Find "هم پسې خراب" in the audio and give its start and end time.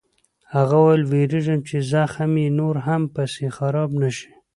2.85-3.89